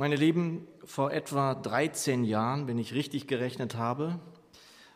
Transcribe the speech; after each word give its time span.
Meine 0.00 0.14
Lieben, 0.14 0.68
vor 0.84 1.10
etwa 1.10 1.56
13 1.56 2.22
Jahren, 2.22 2.68
wenn 2.68 2.78
ich 2.78 2.94
richtig 2.94 3.26
gerechnet 3.26 3.74
habe, 3.74 4.20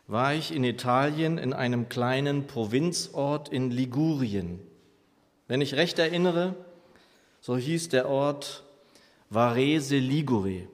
war 0.07 0.33
ich 0.33 0.55
in 0.55 0.63
Italien 0.63 1.37
in 1.37 1.51
einem 1.51 1.89
kleinen 1.89 2.47
Provinzort 2.47 3.49
in 3.49 3.69
Ligurien. 3.69 4.61
Wenn 5.49 5.59
ich 5.59 5.75
recht 5.75 5.99
erinnere, 5.99 6.55
so 7.41 7.57
hieß 7.57 7.89
der 7.89 8.07
Ort 8.07 8.63
Varese 9.29 9.97
Ligure. 9.97 10.69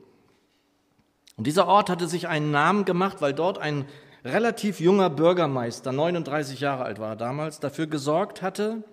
Und 1.35 1.47
dieser 1.47 1.65
Ort 1.65 1.89
hatte 1.89 2.07
sich 2.07 2.27
einen 2.27 2.51
Namen 2.51 2.85
gemacht, 2.85 3.21
weil 3.21 3.33
dort 3.33 3.57
ein 3.57 3.85
relativ 4.23 4.79
junger 4.79 5.09
Bürgermeister, 5.09 5.91
39 5.91 6.59
Jahre 6.59 6.83
alt 6.83 6.99
war 6.99 7.13
er 7.13 7.15
damals, 7.15 7.59
dafür 7.59 7.87
gesorgt 7.87 8.43
hatte, 8.43 8.83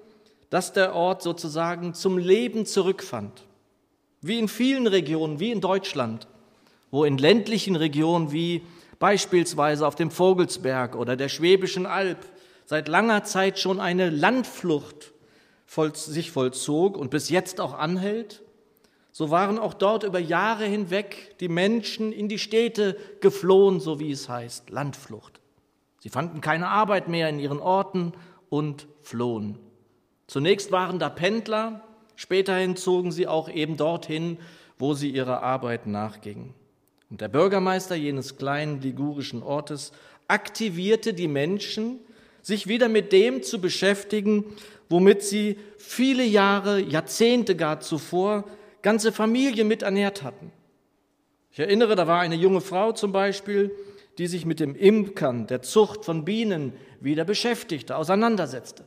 dass 0.49 0.73
der 0.73 0.95
Ort 0.95 1.21
sozusagen 1.21 1.93
zum 1.93 2.17
Leben 2.17 2.65
zurückfand. 2.65 3.47
Wie 4.21 4.39
in 4.39 4.49
vielen 4.49 4.87
Regionen, 4.87 5.41
wie 5.41 5.53
in 5.53 5.61
Deutschland, 5.61 6.27
wo 6.91 7.05
in 7.05 7.19
ländlichen 7.19 7.77
Regionen 7.77 8.33
wie 8.33 8.63
beispielsweise 8.99 9.87
auf 9.87 9.95
dem 9.95 10.11
Vogelsberg 10.11 10.97
oder 10.97 11.17
der 11.17 11.29
Schwäbischen 11.29 11.87
Alb 11.87 12.19
seit 12.65 12.89
langer 12.89 13.25
Zeit 13.25 13.59
schon 13.59 13.81
eine 13.81 14.11
Landflucht 14.11 15.13
sich 15.95 16.31
vollzog 16.31 16.97
und 16.97 17.11
bis 17.11 17.29
jetzt 17.29 17.61
auch 17.61 17.75
anhält, 17.75 18.43
so 19.13 19.31
waren 19.31 19.59
auch 19.59 19.75
dort 19.75 20.05
über 20.05 20.19
Jahre 20.19 20.65
hinweg 20.65 21.37
die 21.41 21.49
Menschen 21.49 22.13
in 22.13 22.29
die 22.29 22.39
Städte 22.39 22.97
geflohen, 23.21 23.81
so 23.81 23.99
wie 23.99 24.11
es 24.11 24.29
heißt, 24.29 24.71
Landflucht. 24.71 25.41
Sie 26.01 26.09
fanden 26.09 26.41
keine 26.41 26.69
Arbeit 26.69 27.09
mehr 27.09 27.29
in 27.29 27.39
ihren 27.39 27.59
Orten 27.59 28.13
und 28.49 28.87
flohen. 29.03 29.59
Zunächst 30.27 30.71
waren 30.71 30.99
da 30.99 31.09
Pendler, 31.09 31.83
Späterhin 32.17 32.77
zogen 32.77 33.13
sie 33.13 33.27
auch 33.27 33.49
eben 33.49 33.77
dorthin, 33.77 34.39
wo 34.79 34.95
sie 34.95 35.11
ihrer 35.11 35.43
Arbeit 35.43 35.87
nachgingen. 35.87 36.55
Und 37.11 37.21
der 37.21 37.29
Bürgermeister 37.29 37.95
jenes 37.95 38.37
kleinen 38.37 38.81
ligurischen 38.81 39.43
Ortes 39.43 39.93
aktivierte 40.29 41.15
die 41.15 41.29
Menschen, 41.29 42.01
sich 42.43 42.67
wieder 42.67 42.89
mit 42.89 43.13
dem 43.13 43.43
zu 43.43 43.61
beschäftigen, 43.61 44.45
womit 44.89 45.23
sie 45.23 45.59
viele 45.79 46.25
Jahre, 46.25 46.81
Jahrzehnte 46.81 47.57
gar 47.57 47.81
zuvor 47.81 48.45
ganze 48.83 49.13
Familien 49.13 49.69
mit 49.69 49.83
ernährt 49.83 50.23
hatten. 50.23 50.53
Ich 51.51 51.59
erinnere, 51.59 51.97
da 51.97 52.07
war 52.07 52.21
eine 52.21 52.37
junge 52.37 52.61
Frau 52.61 52.93
zum 52.93 53.13
Beispiel, 53.13 53.73
die 54.19 54.27
sich 54.27 54.47
mit 54.47 54.61
dem 54.61 54.75
Imkern, 54.75 55.47
der 55.47 55.63
Zucht 55.63 56.05
von 56.05 56.25
Bienen 56.25 56.73
wieder 57.01 57.25
beschäftigte, 57.25 57.97
auseinandersetzte. 57.97 58.85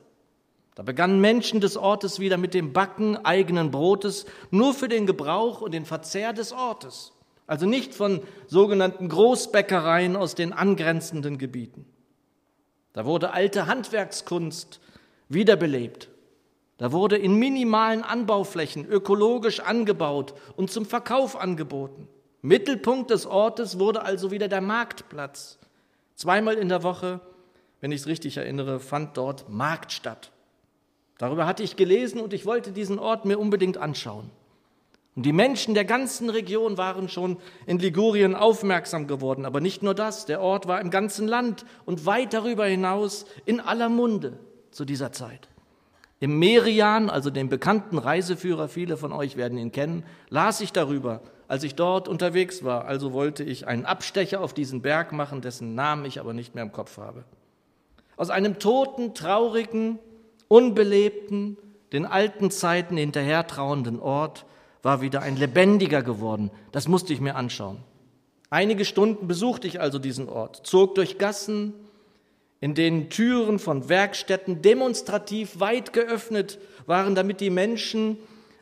Da 0.79 0.83
begannen 0.83 1.19
Menschen 1.19 1.59
des 1.59 1.75
Ortes 1.75 2.21
wieder 2.21 2.37
mit 2.37 2.53
dem 2.53 2.71
Backen 2.71 3.17
eigenen 3.17 3.69
Brotes 3.69 4.25
nur 4.49 4.73
für 4.73 4.87
den 4.87 5.05
Gebrauch 5.05 5.59
und 5.59 5.73
den 5.73 5.83
Verzehr 5.83 6.31
des 6.31 6.53
Ortes, 6.53 7.11
also 7.47 7.65
nicht 7.65 7.93
von 7.93 8.21
sogenannten 8.47 9.09
Großbäckereien 9.09 10.15
aus 10.15 10.35
den 10.35 10.53
angrenzenden 10.53 11.37
Gebieten. 11.37 11.85
Da 12.93 13.03
wurde 13.03 13.33
alte 13.33 13.67
Handwerkskunst 13.67 14.79
wiederbelebt. 15.27 16.07
Da 16.77 16.93
wurde 16.93 17.17
in 17.17 17.35
minimalen 17.35 18.01
Anbauflächen 18.01 18.85
ökologisch 18.85 19.59
angebaut 19.59 20.33
und 20.55 20.71
zum 20.71 20.85
Verkauf 20.85 21.35
angeboten. 21.35 22.07
Mittelpunkt 22.41 23.11
des 23.11 23.25
Ortes 23.25 23.79
wurde 23.79 24.03
also 24.03 24.31
wieder 24.31 24.47
der 24.47 24.61
Marktplatz. 24.61 25.59
Zweimal 26.15 26.55
in 26.55 26.69
der 26.69 26.83
Woche, 26.83 27.19
wenn 27.81 27.91
ich 27.91 27.99
es 27.99 28.07
richtig 28.07 28.37
erinnere, 28.37 28.79
fand 28.79 29.17
dort 29.17 29.49
Markt 29.49 29.91
statt. 29.91 30.31
Darüber 31.19 31.45
hatte 31.45 31.63
ich 31.63 31.75
gelesen 31.75 32.21
und 32.21 32.33
ich 32.33 32.45
wollte 32.45 32.71
diesen 32.71 32.97
Ort 32.97 33.25
mir 33.25 33.37
unbedingt 33.37 33.77
anschauen. 33.77 34.31
Und 35.15 35.25
die 35.25 35.33
Menschen 35.33 35.73
der 35.73 35.83
ganzen 35.83 36.29
Region 36.29 36.77
waren 36.77 37.09
schon 37.09 37.37
in 37.65 37.77
Ligurien 37.77 38.35
aufmerksam 38.35 39.05
geworden. 39.05 39.45
Aber 39.45 39.59
nicht 39.59 39.83
nur 39.83 39.93
das, 39.93 40.25
der 40.25 40.39
Ort 40.39 40.67
war 40.67 40.79
im 40.79 40.89
ganzen 40.89 41.27
Land 41.27 41.65
und 41.85 42.05
weit 42.05 42.33
darüber 42.33 42.65
hinaus 42.65 43.25
in 43.45 43.59
aller 43.59 43.89
Munde 43.89 44.39
zu 44.71 44.85
dieser 44.85 45.11
Zeit. 45.11 45.49
Im 46.21 46.39
Merian, 46.39 47.09
also 47.09 47.29
dem 47.31 47.49
bekannten 47.49 47.97
Reiseführer, 47.97 48.69
viele 48.69 48.95
von 48.95 49.11
euch 49.11 49.35
werden 49.35 49.57
ihn 49.57 49.73
kennen, 49.73 50.05
las 50.29 50.61
ich 50.61 50.71
darüber, 50.71 51.21
als 51.49 51.63
ich 51.63 51.75
dort 51.75 52.07
unterwegs 52.07 52.63
war. 52.63 52.85
Also 52.85 53.11
wollte 53.11 53.43
ich 53.43 53.67
einen 53.67 53.83
Abstecher 53.83 54.39
auf 54.39 54.53
diesen 54.53 54.81
Berg 54.81 55.11
machen, 55.11 55.41
dessen 55.41 55.75
Namen 55.75 56.05
ich 56.05 56.21
aber 56.21 56.31
nicht 56.31 56.55
mehr 56.55 56.63
im 56.63 56.71
Kopf 56.71 56.97
habe. 56.97 57.25
Aus 58.15 58.29
einem 58.29 58.57
toten, 58.57 59.13
traurigen, 59.13 59.99
unbelebten, 60.49 61.55
den 61.93 62.05
alten 62.05 62.51
Zeiten 62.51 62.97
hinterhertrauenden 62.97 64.01
Ort 64.01 64.45
war 64.83 65.01
wieder 65.01 65.21
ein 65.21 65.37
lebendiger 65.37 66.03
geworden. 66.03 66.51
Das 66.73 66.89
musste 66.89 67.13
ich 67.13 67.21
mir 67.21 67.35
anschauen. 67.35 67.77
Einige 68.49 68.83
Stunden 68.83 69.27
besuchte 69.27 69.67
ich 69.67 69.79
also 69.79 69.99
diesen 69.99 70.27
Ort, 70.27 70.67
zog 70.67 70.95
durch 70.95 71.17
Gassen, 71.17 71.73
in 72.61 72.73
denen 72.73 73.09
Türen 73.09 73.59
von 73.59 73.87
Werkstätten 73.87 74.61
demonstrativ 74.61 75.59
weit 75.59 75.93
geöffnet 75.93 76.59
waren, 76.85 77.15
damit 77.15 77.39
die 77.39 77.51
Menschen 77.51 78.17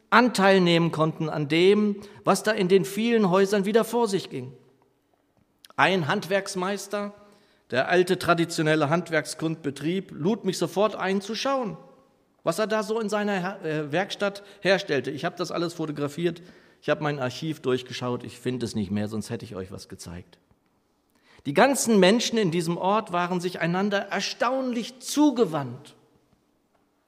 Anteil 0.10 0.62
nehmen 0.62 0.92
konnten 0.92 1.30
an 1.30 1.48
dem, 1.48 1.98
was 2.24 2.44
da 2.44 2.52
in 2.52 2.68
den 2.68 2.86
vielen 2.86 3.30
Häusern 3.30 3.66
wieder 3.66 3.84
vor 3.84 4.08
sich 4.08 4.30
ging. 4.30 4.54
Ein 5.76 6.08
Handwerksmeister 6.08 7.14
der 7.72 7.90
alte 7.90 8.18
traditionelle 8.18 8.90
Handwerkskunst 8.90 9.62
betrieb, 9.62 10.12
lud 10.12 10.46
mich 10.46 10.58
sofort 10.58 10.96
ein 10.96 11.22
zu 11.22 11.36
schauen, 11.36 11.78
was 12.44 12.60
er 12.60 12.68
da 12.68 12.84
so 12.84 13.00
in 13.00 13.10
seiner 13.10 13.64
äh, 13.64 13.92
Werkstatt 13.92 14.44
herstellte. 14.62 15.12
Ich 15.12 15.26
habe 15.26 15.36
das 15.36 15.52
alles 15.52 15.74
fotografiert, 15.74 16.42
ich 16.82 16.90
habe 16.90 17.04
mein 17.04 17.20
Archiv 17.20 17.60
durchgeschaut, 17.60 18.24
ich 18.24 18.40
finde 18.40 18.66
es 18.66 18.76
nicht 18.76 18.92
mehr, 18.92 19.08
sonst 19.08 19.30
hätte 19.30 19.46
ich 19.46 19.56
euch 19.56 19.72
was 19.72 19.90
gezeigt. 19.90 20.38
Die 21.46 21.54
ganzen 21.54 22.00
Menschen 22.00 22.38
in 22.38 22.52
diesem 22.52 22.78
Ort 22.78 23.12
waren 23.12 23.40
sich 23.40 23.60
einander 23.60 24.00
erstaunlich 24.00 25.00
zugewandt. 25.00 25.96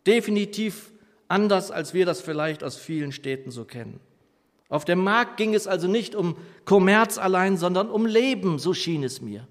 Definitiv 0.08 0.92
anders, 1.28 1.72
als 1.72 1.94
wir 1.94 2.06
das 2.06 2.22
vielleicht 2.22 2.64
aus 2.64 2.78
vielen 2.78 3.12
Städten 3.12 3.52
so 3.52 3.66
kennen. 3.66 4.00
Auf 4.70 4.86
dem 4.86 5.04
Markt 5.04 5.38
ging 5.38 5.56
es 5.56 5.68
also 5.68 5.88
nicht 5.88 6.16
um 6.16 6.38
Kommerz 6.64 7.18
allein, 7.18 7.58
sondern 7.58 7.90
um 7.90 8.06
Leben, 8.06 8.60
so 8.60 8.74
schien 8.74 9.04
es 9.04 9.22
mir. 9.22 9.48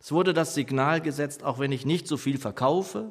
Es 0.00 0.12
wurde 0.12 0.32
das 0.32 0.54
Signal 0.54 1.00
gesetzt, 1.00 1.42
auch 1.42 1.58
wenn 1.58 1.72
ich 1.72 1.84
nicht 1.84 2.06
so 2.06 2.16
viel 2.16 2.38
verkaufe, 2.38 3.10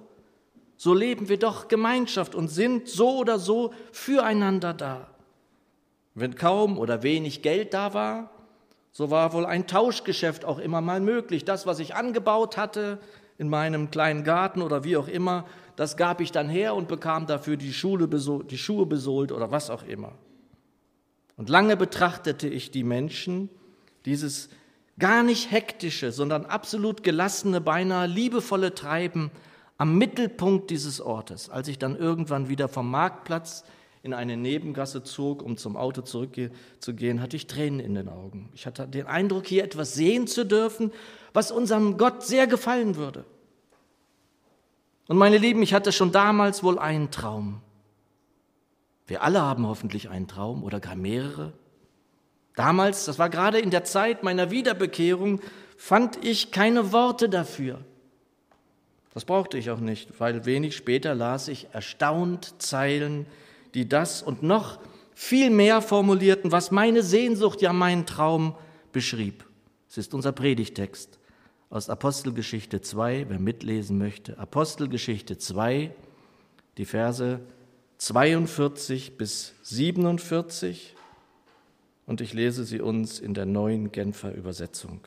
so 0.78 0.94
leben 0.94 1.28
wir 1.28 1.40
doch 1.40 1.68
Gemeinschaft 1.68 2.36
und 2.36 2.50
sind 2.50 2.88
so 2.88 3.18
oder 3.18 3.40
so 3.40 3.74
füreinander 3.92 4.74
da. 4.74 5.10
Wenn 6.14 6.36
kaum 6.36 6.78
oder 6.78 7.04
wenig 7.04 7.42
Geld 7.42 7.74
da 7.74 7.94
war, 7.94 8.30
so 8.92 9.12
war 9.12 9.34
wohl 9.34 9.46
ein 9.46 9.68
Tauschgeschäft 9.68 10.46
auch 10.46 10.60
immer 10.60 10.82
mal 10.82 11.00
möglich. 11.00 11.46
Das, 11.46 11.66
was 11.66 11.80
ich 11.80 11.96
angebaut 11.96 12.58
hatte 12.58 13.00
in 13.38 13.50
meinem 13.50 13.92
kleinen 13.92 14.24
Garten 14.24 14.62
oder 14.62 14.84
wie 14.84 14.98
auch 14.98 15.08
immer, 15.08 15.46
das 15.76 15.98
gab 15.98 16.22
ich 16.22 16.32
dann 16.32 16.50
her 16.50 16.74
und 16.74 16.88
bekam 16.88 17.28
dafür 17.28 17.58
die, 17.58 17.74
Schule 17.74 18.08
die 18.08 18.58
Schuhe 18.58 18.86
besohlt 18.86 19.32
oder 19.32 19.52
was 19.52 19.70
auch 19.70 19.84
immer. 19.84 20.14
Und 21.38 21.50
lange 21.50 21.78
betrachtete 21.78 22.48
ich 22.48 22.72
die 22.72 22.84
Menschen, 22.84 23.50
dieses 24.06 24.50
gar 25.00 25.24
nicht 25.24 25.52
hektische, 25.52 26.12
sondern 26.12 26.46
absolut 26.46 27.04
gelassene, 27.04 27.62
beinahe 27.62 28.08
liebevolle 28.08 28.74
Treiben 28.74 29.32
am 29.78 29.98
Mittelpunkt 29.98 30.70
dieses 30.70 31.02
Ortes. 31.02 31.50
Als 31.50 31.68
ich 31.68 31.78
dann 31.78 31.96
irgendwann 31.96 32.50
wieder 32.50 32.68
vom 32.68 32.90
Marktplatz 32.90 33.64
in 34.04 34.14
eine 34.14 34.38
Nebengasse 34.38 35.04
zog, 35.04 35.44
um 35.44 35.58
zum 35.58 35.78
Auto 35.78 36.02
zurückzugehen, 36.02 37.22
hatte 37.22 37.36
ich 37.36 37.48
Tränen 37.48 37.80
in 37.80 37.94
den 37.94 38.10
Augen. 38.10 38.50
Ich 38.54 38.66
hatte 38.66 38.88
den 38.88 39.06
Eindruck, 39.06 39.46
hier 39.48 39.64
etwas 39.64 39.94
sehen 39.94 40.28
zu 40.28 40.46
dürfen, 40.46 40.92
was 41.34 41.52
unserem 41.52 41.98
Gott 41.98 42.24
sehr 42.24 42.48
gefallen 42.48 42.96
würde. 42.96 43.26
Und 45.08 45.18
meine 45.18 45.38
Lieben, 45.38 45.62
ich 45.62 45.74
hatte 45.74 45.92
schon 45.92 46.12
damals 46.12 46.64
wohl 46.64 46.80
einen 46.80 47.12
Traum. 47.12 47.62
Wir 49.06 49.24
alle 49.24 49.42
haben 49.42 49.66
hoffentlich 49.68 50.10
einen 50.10 50.28
Traum 50.28 50.64
oder 50.64 50.80
gar 50.80 50.96
mehrere. 50.96 51.54
Damals, 52.58 53.06
das 53.06 53.20
war 53.20 53.30
gerade 53.30 53.60
in 53.60 53.70
der 53.70 53.84
Zeit 53.84 54.24
meiner 54.24 54.50
Wiederbekehrung, 54.50 55.42
fand 55.78 56.26
ich 56.26 56.52
keine 56.52 56.92
Worte 56.92 57.30
dafür. 57.30 57.80
Das 59.14 59.26
brauchte 59.26 59.60
ich 59.60 59.70
auch 59.70 59.80
nicht, 59.80 60.20
weil 60.20 60.44
wenig 60.46 60.76
später 60.76 61.14
las 61.14 61.50
ich 61.50 61.68
erstaunt 61.72 62.56
Zeilen, 62.58 63.28
die 63.76 63.88
das 63.88 64.24
und 64.24 64.42
noch 64.42 64.80
viel 65.14 65.52
mehr 65.52 65.84
formulierten, 65.84 66.52
was 66.52 66.72
meine 66.72 67.04
Sehnsucht, 67.04 67.62
ja 67.62 67.74
meinen 67.74 68.08
Traum 68.08 68.56
beschrieb. 68.92 69.46
Es 69.88 70.00
ist 70.00 70.16
unser 70.16 70.32
Predigtext 70.32 71.20
aus 71.70 71.92
Apostelgeschichte 71.92 72.82
2, 72.82 73.28
wer 73.30 73.40
mitlesen 73.40 74.00
möchte. 74.00 74.40
Apostelgeschichte 74.40 75.38
2, 75.38 75.92
die 76.78 76.86
Verse 76.86 77.40
42 78.00 79.16
bis 79.16 79.54
47 79.62 80.97
und 82.08 82.22
ich 82.22 82.34
lese 82.34 82.64
sie 82.64 82.82
uns 82.82 83.20
in 83.20 83.36
der 83.36 83.46
neuen 83.46 83.92
Genfer 83.92 84.34
Übersetzung. 84.34 85.02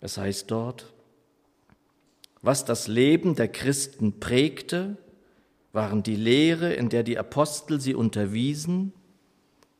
Es 0.00 0.18
heißt 0.18 0.50
dort, 0.50 0.92
was 2.42 2.64
das 2.64 2.88
Leben 2.88 3.36
der 3.36 3.46
Christen 3.46 4.18
prägte, 4.18 4.96
waren 5.72 6.02
die 6.02 6.16
Lehre, 6.16 6.74
in 6.74 6.88
der 6.88 7.04
die 7.04 7.16
Apostel 7.16 7.80
sie 7.80 7.94
unterwiesen, 7.94 8.92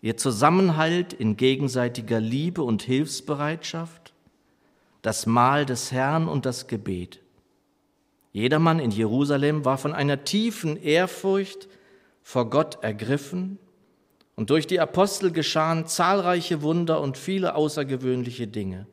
ihr 0.00 0.16
Zusammenhalt 0.16 1.12
in 1.12 1.36
gegenseitiger 1.36 2.20
Liebe 2.20 2.62
und 2.62 2.82
Hilfsbereitschaft, 2.82 4.14
das 5.02 5.26
Mahl 5.26 5.66
des 5.66 5.90
Herrn 5.90 6.28
und 6.28 6.46
das 6.46 6.68
Gebet. 6.68 7.20
Jedermann 8.32 8.78
in 8.78 8.92
Jerusalem 8.92 9.64
war 9.64 9.76
von 9.76 9.92
einer 9.92 10.22
tiefen 10.22 10.80
Ehrfurcht 10.80 11.68
vor 12.22 12.48
Gott 12.48 12.78
ergriffen 12.82 13.58
und 14.34 14.50
durch 14.50 14.66
die 14.66 14.80
Apostel 14.80 15.30
geschahen 15.30 15.86
zahlreiche 15.86 16.62
Wunder 16.62 17.00
und 17.00 17.18
viele 17.18 17.54
außergewöhnliche 17.54 18.46
Dinge. 18.46 18.86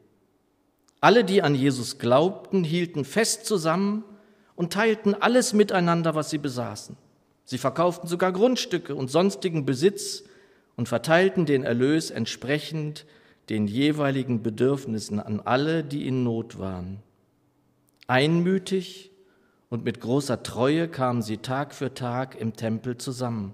Alle, 1.02 1.24
die 1.24 1.42
an 1.42 1.56
Jesus 1.56 1.98
glaubten, 1.98 2.64
hielten 2.64 3.06
fest 3.06 3.46
zusammen 3.46 4.04
und 4.56 4.74
teilten 4.74 5.16
alles 5.16 5.54
miteinander, 5.54 6.16
was 6.16 6.30
sie 6.30 6.38
besaßen. 6.38 6.98
Sie 7.46 7.58
verkauften 7.58 8.10
sogar 8.10 8.34
Grundstücke 8.34 8.94
und 8.94 9.10
sonstigen 9.10 9.66
Besitz 9.66 10.24
und 10.76 10.90
verteilten 10.90 11.46
den 11.46 11.64
Erlös 11.64 12.12
entsprechend 12.12 13.06
den 13.50 13.68
jeweiligen 13.68 14.44
Bedürfnissen 14.44 15.20
an 15.20 15.40
alle, 15.40 15.84
die 15.84 16.06
in 16.08 16.24
Not 16.24 16.60
waren. 16.60 17.02
Einmütig 18.08 19.12
und 19.70 19.84
mit 19.84 20.02
großer 20.02 20.44
Treue 20.44 20.88
kamen 20.88 21.22
sie 21.22 21.38
Tag 21.38 21.74
für 21.74 21.94
Tag 21.94 22.40
im 22.40 22.56
Tempel 22.56 22.98
zusammen. 22.98 23.54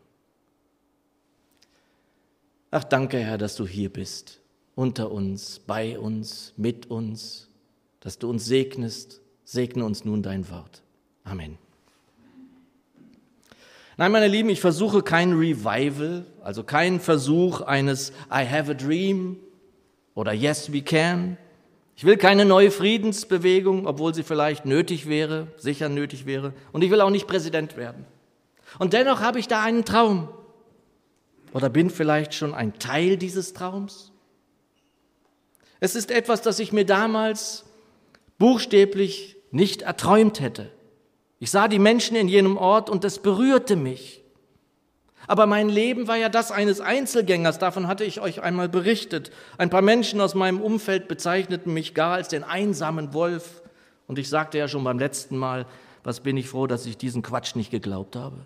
Ach, 2.73 2.85
danke, 2.85 3.17
Herr, 3.19 3.37
dass 3.37 3.55
du 3.55 3.67
hier 3.67 3.89
bist, 3.89 4.39
unter 4.75 5.11
uns, 5.11 5.59
bei 5.59 5.99
uns, 5.99 6.53
mit 6.55 6.89
uns, 6.89 7.49
dass 7.99 8.17
du 8.17 8.29
uns 8.29 8.45
segnest. 8.45 9.19
Segne 9.43 9.83
uns 9.83 10.05
nun 10.05 10.23
dein 10.23 10.49
Wort. 10.49 10.81
Amen. 11.25 11.57
Nein, 13.97 14.13
meine 14.13 14.29
Lieben, 14.29 14.47
ich 14.47 14.61
versuche 14.61 15.03
kein 15.03 15.33
Revival, 15.33 16.25
also 16.41 16.63
keinen 16.63 17.01
Versuch 17.01 17.59
eines 17.59 18.11
I 18.31 18.47
have 18.49 18.71
a 18.71 18.73
dream 18.73 19.35
oder 20.15 20.31
Yes 20.31 20.71
we 20.71 20.81
can. 20.81 21.37
Ich 21.97 22.05
will 22.05 22.15
keine 22.15 22.45
neue 22.45 22.71
Friedensbewegung, 22.71 23.85
obwohl 23.85 24.15
sie 24.15 24.23
vielleicht 24.23 24.65
nötig 24.65 25.09
wäre, 25.09 25.47
sicher 25.57 25.89
nötig 25.89 26.25
wäre. 26.25 26.53
Und 26.71 26.85
ich 26.85 26.89
will 26.89 27.01
auch 27.01 27.09
nicht 27.09 27.27
Präsident 27.27 27.75
werden. 27.75 28.05
Und 28.79 28.93
dennoch 28.93 29.19
habe 29.19 29.39
ich 29.39 29.49
da 29.49 29.61
einen 29.61 29.83
Traum. 29.83 30.29
Oder 31.53 31.69
bin 31.69 31.89
vielleicht 31.89 32.33
schon 32.33 32.53
ein 32.53 32.79
Teil 32.79 33.17
dieses 33.17 33.53
Traums? 33.53 34.11
Es 35.79 35.95
ist 35.95 36.11
etwas, 36.11 36.41
das 36.41 36.59
ich 36.59 36.71
mir 36.71 36.85
damals 36.85 37.65
buchstäblich 38.37 39.37
nicht 39.51 39.81
erträumt 39.81 40.39
hätte. 40.39 40.71
Ich 41.39 41.51
sah 41.51 41.67
die 41.67 41.79
Menschen 41.79 42.15
in 42.15 42.27
jenem 42.27 42.57
Ort 42.57 42.89
und 42.89 43.03
es 43.03 43.19
berührte 43.19 43.75
mich. 43.75 44.21
Aber 45.27 45.45
mein 45.45 45.69
Leben 45.69 46.07
war 46.07 46.17
ja 46.17 46.29
das 46.29 46.51
eines 46.51 46.81
Einzelgängers, 46.81 47.59
davon 47.59 47.87
hatte 47.87 48.03
ich 48.03 48.21
euch 48.21 48.41
einmal 48.41 48.69
berichtet. 48.69 49.31
Ein 49.57 49.69
paar 49.69 49.81
Menschen 49.81 50.19
aus 50.21 50.35
meinem 50.35 50.61
Umfeld 50.61 51.07
bezeichneten 51.07 51.73
mich 51.73 51.93
gar 51.93 52.13
als 52.13 52.27
den 52.27 52.43
einsamen 52.43 53.13
Wolf. 53.13 53.61
Und 54.07 54.19
ich 54.19 54.29
sagte 54.29 54.57
ja 54.57 54.67
schon 54.67 54.83
beim 54.83 54.99
letzten 54.99 55.37
Mal, 55.37 55.65
was 56.03 56.19
bin 56.19 56.37
ich 56.37 56.49
froh, 56.49 56.67
dass 56.67 56.85
ich 56.85 56.97
diesen 56.97 57.21
Quatsch 57.21 57.55
nicht 57.55 57.71
geglaubt 57.71 58.15
habe. 58.15 58.45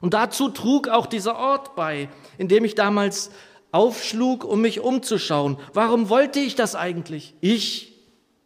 Und 0.00 0.14
dazu 0.14 0.48
trug 0.48 0.88
auch 0.88 1.06
dieser 1.06 1.36
Ort 1.36 1.74
bei, 1.74 2.08
in 2.38 2.48
dem 2.48 2.64
ich 2.64 2.74
damals 2.74 3.30
aufschlug, 3.72 4.44
um 4.44 4.60
mich 4.60 4.80
umzuschauen. 4.80 5.58
Warum 5.72 6.08
wollte 6.08 6.40
ich 6.40 6.54
das 6.54 6.74
eigentlich? 6.74 7.34
Ich, 7.40 7.94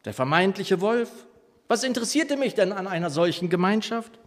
der 0.04 0.14
vermeintliche 0.14 0.81
Wolf. 0.81 1.10
Was 1.69 1.84
interessierte 1.84 2.37
mich 2.37 2.54
denn 2.54 2.72
an 2.72 2.87
einer 2.87 3.10
solchen 3.10 3.49
Gemeinschaft? 3.49 4.19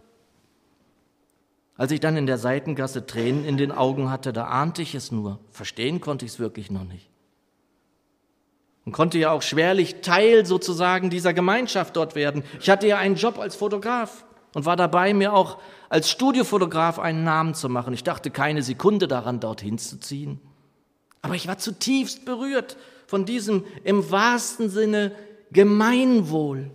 Als 1.76 1.92
ich 1.92 2.00
dann 2.00 2.16
in 2.16 2.26
der 2.26 2.38
Seitengasse 2.38 3.06
Tränen 3.06 3.44
in 3.44 3.58
den 3.58 3.70
Augen 3.70 4.10
hatte, 4.10 4.32
da 4.32 4.44
ahnte 4.44 4.80
ich 4.82 4.94
es 4.94 5.12
nur. 5.12 5.38
Verstehen 5.50 6.00
konnte 6.00 6.24
ich 6.24 6.32
es 6.32 6.38
wirklich 6.38 6.70
noch 6.70 6.84
nicht. 6.84 7.10
Und 8.86 8.92
konnte 8.92 9.18
ja 9.18 9.32
auch 9.32 9.42
schwerlich 9.42 9.96
Teil 10.00 10.46
sozusagen 10.46 11.10
dieser 11.10 11.34
Gemeinschaft 11.34 11.96
dort 11.96 12.14
werden. 12.14 12.44
Ich 12.60 12.70
hatte 12.70 12.86
ja 12.86 12.98
einen 12.98 13.16
Job 13.16 13.38
als 13.38 13.56
Fotograf 13.56 14.24
und 14.56 14.64
war 14.64 14.76
dabei, 14.76 15.12
mir 15.12 15.34
auch 15.34 15.58
als 15.90 16.10
Studiofotograf 16.10 16.98
einen 16.98 17.24
Namen 17.24 17.52
zu 17.52 17.68
machen. 17.68 17.92
Ich 17.92 18.04
dachte 18.04 18.30
keine 18.30 18.62
Sekunde 18.62 19.06
daran, 19.06 19.38
dorthin 19.38 19.76
zu 19.76 20.00
ziehen. 20.00 20.40
Aber 21.20 21.34
ich 21.34 21.46
war 21.46 21.58
zutiefst 21.58 22.24
berührt 22.24 22.78
von 23.06 23.26
diesem 23.26 23.66
im 23.84 24.10
wahrsten 24.10 24.70
Sinne 24.70 25.12
Gemeinwohl. 25.52 26.70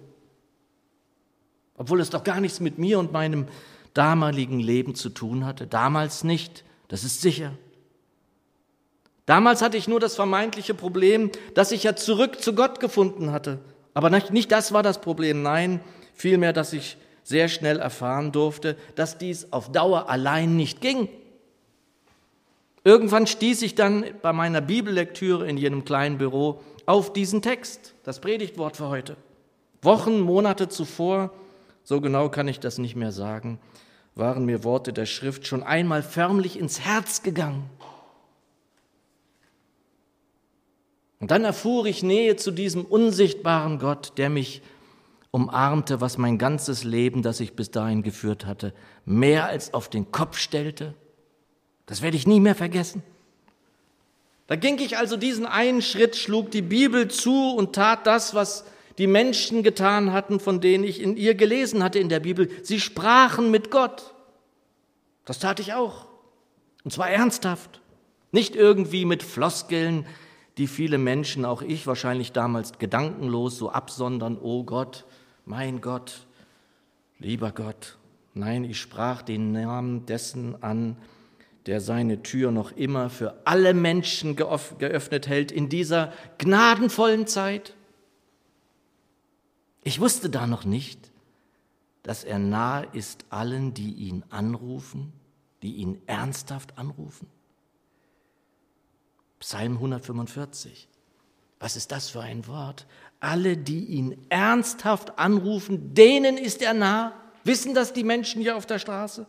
Obwohl 1.75 2.01
es 2.01 2.12
doch 2.12 2.24
gar 2.24 2.39
nichts 2.39 2.60
mit 2.60 2.78
mir 2.78 3.00
und 3.00 3.13
meinem 3.13 3.48
damaligen 3.95 4.60
Leben 4.60 4.94
zu 4.94 5.10
tun 5.10 5.44
hatte. 5.44 5.66
Damals 5.66 6.24
nicht, 6.24 6.63
das 6.88 7.04
ist 7.04 7.22
sicher. 7.22 7.51
Damals 9.25 9.63
hatte 9.63 9.77
ich 9.77 9.88
nur 9.88 10.00
das 10.00 10.13
vermeintliche 10.13 10.75
Problem, 10.75 11.31
dass 11.56 11.72
ich 11.72 11.81
ja 11.81 11.95
zurück 11.95 12.44
zu 12.44 12.54
Gott 12.54 12.80
gefunden 12.80 13.31
hatte. 13.31 13.57
Aber 13.95 14.12
nicht 14.12 14.51
das 14.51 14.72
war 14.72 14.84
das 14.84 15.01
Problem, 15.01 15.42
nein, 15.42 15.80
vielmehr, 16.13 16.54
dass 16.54 16.74
ich 16.74 16.98
sehr 17.24 17.48
schnell 17.48 17.80
erfahren 17.80 18.32
durfte, 18.32 18.78
dass 18.96 19.18
dies 19.18 19.52
auf 19.52 19.72
Dauer 19.72 20.10
allein 20.10 20.56
nicht 20.56 20.82
ging. 20.82 21.10
Irgendwann 22.84 23.28
stieß 23.28 23.62
ich 23.62 23.76
dann 23.76 24.06
bei 24.22 24.34
meiner 24.34 24.62
Bibellektüre 24.62 25.48
in 25.48 25.58
jenem 25.58 25.86
kleinen 25.86 26.18
Büro 26.18 26.62
auf 26.86 27.14
diesen 27.14 27.42
Text, 27.42 27.94
das 28.04 28.20
Predigtwort 28.20 28.78
für 28.78 28.90
heute. 28.90 29.18
Wochen, 29.84 30.20
Monate 30.20 30.68
zuvor, 30.68 31.32
so 31.84 32.02
genau 32.02 32.30
kann 32.30 32.48
ich 32.48 32.60
das 32.60 32.78
nicht 32.78 32.96
mehr 32.96 33.12
sagen, 33.12 33.60
waren 34.16 34.46
mir 34.46 34.64
Worte 34.64 34.94
der 34.94 35.06
Schrift 35.06 35.48
schon 35.48 35.64
einmal 35.64 36.04
förmlich 36.04 36.60
ins 36.60 36.82
Herz 36.82 37.24
gegangen. 37.24 37.70
Und 41.20 41.30
dann 41.30 41.46
erfuhr 41.46 41.86
ich 41.86 42.01
Nähe 42.01 42.36
zu 42.36 42.50
diesem 42.50 42.84
unsichtbaren 42.84 43.78
Gott, 43.78 44.13
der 44.18 44.32
mich 44.32 44.63
umarmte, 45.32 46.02
was 46.02 46.18
mein 46.18 46.38
ganzes 46.38 46.84
Leben, 46.84 47.22
das 47.22 47.40
ich 47.40 47.54
bis 47.54 47.72
dahin 47.72 48.04
geführt 48.04 48.46
hatte, 48.46 48.74
mehr 49.06 49.48
als 49.48 49.74
auf 49.74 49.90
den 49.90 50.12
Kopf 50.12 50.38
stellte. 50.38 50.94
Das 51.86 52.02
werde 52.02 52.18
ich 52.18 52.28
nie 52.28 52.40
mehr 52.40 52.56
vergessen. 52.56 53.02
Da 54.48 54.58
ging 54.58 54.80
ich 54.80 54.98
also 54.98 55.16
diesen 55.16 55.46
einen 55.46 55.82
Schritt, 55.82 56.18
schlug 56.18 56.52
die 56.52 56.62
Bibel 56.62 57.08
zu 57.08 57.56
und 57.56 57.74
tat 57.74 58.06
das, 58.06 58.34
was 58.36 58.66
die 58.98 59.08
Menschen 59.08 59.64
getan 59.64 60.12
hatten, 60.12 60.42
von 60.42 60.60
denen 60.60 60.84
ich 60.84 61.02
in 61.02 61.16
ihr 61.16 61.36
gelesen 61.36 61.84
hatte 61.84 62.00
in 62.00 62.10
der 62.10 62.20
Bibel. 62.20 62.50
Sie 62.62 62.82
sprachen 62.82 63.50
mit 63.50 63.72
Gott. 63.72 64.14
Das 65.24 65.40
tat 65.40 65.62
ich 65.62 65.74
auch. 65.74 66.08
Und 66.84 66.92
zwar 66.92 67.10
ernsthaft. 67.10 67.80
Nicht 68.34 68.56
irgendwie 68.56 69.06
mit 69.06 69.24
Floskeln, 69.24 70.06
die 70.58 70.68
viele 70.68 70.98
Menschen, 70.98 71.46
auch 71.46 71.62
ich 71.62 71.88
wahrscheinlich 71.88 72.34
damals 72.34 72.78
gedankenlos 72.78 73.58
so 73.58 73.70
absondern, 73.70 74.38
oh 74.42 74.64
Gott, 74.64 75.06
mein 75.51 75.81
Gott, 75.81 76.27
lieber 77.20 77.51
Gott, 77.51 77.98
nein, 78.34 78.63
ich 78.63 78.79
sprach 78.79 79.22
den 79.22 79.51
Namen 79.51 80.05
dessen 80.05 80.63
an, 80.63 80.96
der 81.65 81.81
seine 81.81 82.24
Tür 82.24 82.51
noch 82.51 82.72
immer 82.72 83.10
für 83.10 83.46
alle 83.46 83.74
Menschen 83.74 84.38
geöffnet 84.38 85.27
hält 85.27 85.51
in 85.51 85.67
dieser 85.67 86.13
gnadenvollen 86.38 87.27
Zeit. 87.27 87.75
Ich 89.84 90.00
wusste 90.00 90.29
da 90.29 90.48
noch 90.48 90.63
nicht, 90.63 91.12
dass 92.01 92.24
er 92.24 92.39
nahe 92.39 92.88
ist 92.93 93.25
allen, 93.29 93.74
die 93.74 93.91
ihn 93.91 94.24
anrufen, 94.29 95.12
die 95.63 95.75
ihn 95.75 96.01
ernsthaft 96.05 96.77
anrufen. 96.77 97.27
Psalm 99.39 99.74
145. 99.74 100.88
Was 101.60 101.75
ist 101.75 101.91
das 101.91 102.10
für 102.10 102.22
ein 102.22 102.48
Wort? 102.48 102.88
Alle, 103.22 103.56
die 103.56 103.86
ihn 103.86 104.18
ernsthaft 104.30 105.18
anrufen, 105.18 105.94
denen 105.94 106.38
ist 106.38 106.62
er 106.62 106.74
nah. 106.74 107.13
Wissen 107.44 107.74
das 107.74 107.94
die 107.94 108.04
Menschen 108.04 108.42
hier 108.42 108.58
auf 108.58 108.66
der 108.66 108.80
Straße? 108.80 109.25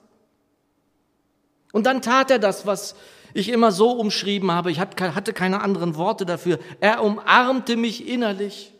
Und 1.73 1.87
dann 1.87 2.03
tat 2.03 2.31
er 2.31 2.39
das, 2.39 2.67
was 2.67 2.97
ich 3.35 3.51
immer 3.51 3.71
so 3.71 3.93
umschrieben 3.93 4.51
habe. 4.51 4.71
Ich 4.71 4.81
hatte 4.81 5.33
keine 5.33 5.61
anderen 5.61 5.95
Worte 5.97 6.27
dafür. 6.27 6.59
Er 6.81 7.03
umarmte 7.05 7.77
mich 7.77 8.09
innerlich. 8.09 8.73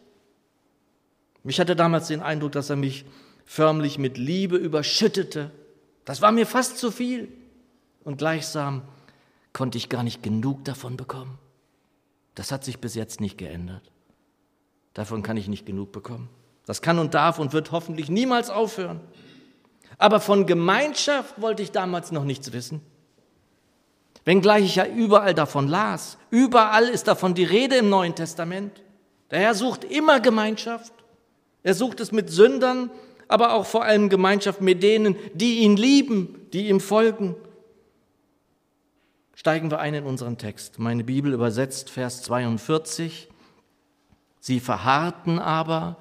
Ich 1.45 1.61
hatte 1.61 1.77
damals 1.77 2.09
den 2.09 2.21
Eindruck, 2.21 2.53
dass 2.53 2.71
er 2.71 2.77
mich 2.77 3.05
förmlich 3.45 3.99
mit 3.99 4.19
Liebe 4.19 4.57
überschüttete. 4.57 5.51
Das 6.05 6.23
war 6.23 6.33
mir 6.33 6.47
fast 6.47 6.79
zu 6.79 6.91
viel. 6.91 7.29
Und 8.05 8.19
gleichsam 8.19 8.83
konnte 9.53 9.79
ich 9.79 9.89
gar 9.89 10.03
nicht 10.03 10.23
genug 10.23 10.65
davon 10.65 10.97
bekommen. 10.97 11.39
Das 12.35 12.51
hat 12.51 12.65
sich 12.65 12.79
bis 12.79 12.95
jetzt 12.95 13.21
nicht 13.21 13.37
geändert. 13.37 13.91
Davon 14.95 15.23
kann 15.23 15.37
ich 15.37 15.49
nicht 15.49 15.67
genug 15.67 15.93
bekommen. 15.93 16.29
Das 16.67 16.83
kann 16.83 16.99
und 16.99 17.15
darf 17.15 17.39
und 17.39 17.53
wird 17.53 17.73
hoffentlich 17.73 18.09
niemals 18.09 18.51
aufhören. 18.51 19.01
Aber 19.99 20.21
von 20.21 20.47
Gemeinschaft 20.47 21.41
wollte 21.41 21.63
ich 21.63 21.73
damals 21.73 22.13
noch 22.13 22.25
nichts 22.25 22.53
wissen. 22.53 22.81
Wenngleich 24.25 24.65
ich 24.65 24.77
ja 24.77 24.87
überall 24.87 25.35
davon 25.35 25.67
las. 25.67 26.19
Überall 26.31 26.89
ist 26.89 27.09
davon 27.09 27.35
die 27.35 27.45
Rede 27.45 27.77
im 27.77 27.89
Neuen 27.89 28.15
Testament. 28.15 28.83
Der 29.31 29.41
Herr 29.41 29.55
sucht 29.55 29.85
immer 29.85 30.21
Gemeinschaft. 30.21 30.93
Er 31.63 31.75
sucht 31.75 32.01
es 32.01 32.13
mit 32.13 32.31
Sündern, 32.31 32.91
aber 33.29 33.55
auch 33.55 33.67
vor 33.67 33.85
allem 33.85 34.09
Gemeinschaft 34.09 34.61
mit 34.61 34.83
denen, 34.83 35.17
die 35.35 35.61
ihn 35.61 35.77
lieben, 35.77 36.47
die 36.53 36.69
ihm 36.69 36.81
folgen. 36.81 37.35
Steigen 39.35 39.71
wir 39.71 39.81
ein 39.81 39.95
in 39.95 40.05
unseren 40.05 40.39
Text. 40.39 40.79
Meine 40.79 41.03
Bibel 41.03 41.33
übersetzt 41.33 41.91
Vers 41.91 42.23
42. 42.23 43.29
Sie 44.43 44.59
verharrten 44.59 45.39
aber 45.39 45.99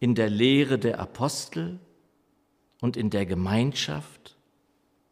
in 0.00 0.16
der 0.16 0.28
Lehre 0.28 0.76
der 0.76 0.98
Apostel 0.98 1.78
und 2.80 2.96
in 2.96 3.10
der 3.10 3.26
Gemeinschaft, 3.26 4.36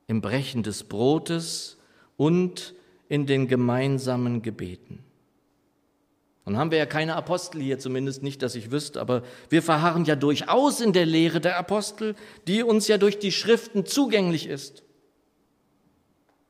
im 0.09 0.21
Brechen 0.21 0.65
des 0.65 0.83
Brotes 0.83 1.79
und 2.17 2.75
in 3.09 3.27
den 3.27 3.47
gemeinsamen 3.47 4.43
Gebeten. 4.43 5.05
Nun 6.47 6.59
haben 6.59 6.73
wir 6.73 6.79
ja 6.79 6.87
keine 6.87 7.15
Apostel 7.15 7.63
hier, 7.63 7.79
zumindest 7.79 8.25
nicht, 8.25 8.43
dass 8.43 8.57
ich 8.57 8.73
wüsste, 8.73 9.01
aber 9.01 9.23
wir 9.51 9.63
verharren 9.63 10.05
ja 10.05 10.17
durchaus 10.17 10.81
in 10.81 10.93
der 10.93 11.07
Lehre 11.07 11.41
der 11.41 11.57
Apostel, 11.57 12.17
die 12.49 12.65
uns 12.65 12.89
ja 12.89 12.99
durch 12.99 13.21
die 13.21 13.31
Schriften 13.31 13.87
zugänglich 13.87 14.49
ist. 14.49 14.83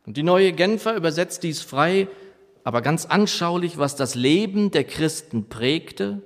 Und 0.07 0.17
die 0.17 0.23
neue 0.23 0.53
Genfer 0.53 0.97
übersetzt 0.97 1.43
dies 1.43 1.61
frei, 1.61 2.09
aber 2.65 2.81
ganz 2.81 3.05
anschaulich, 3.05 3.77
was 3.77 3.95
das 3.95 4.15
Leben 4.15 4.71
der 4.71 4.85
Christen 4.85 5.49
prägte, 5.49 6.23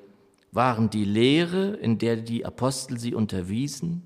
waren 0.52 0.88
die 0.88 1.04
Lehre, 1.04 1.74
in 1.74 1.98
der 1.98 2.16
die 2.16 2.46
Apostel 2.46 2.98
sie 2.98 3.14
unterwiesen, 3.14 4.02